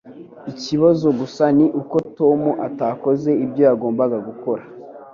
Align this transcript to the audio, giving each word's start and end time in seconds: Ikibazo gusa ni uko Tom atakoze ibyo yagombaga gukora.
Ikibazo 0.51 1.07
gusa 1.19 1.43
ni 1.57 1.65
uko 1.81 1.95
Tom 2.17 2.41
atakoze 2.67 3.29
ibyo 3.43 3.61
yagombaga 3.69 4.17
gukora. 4.27 4.63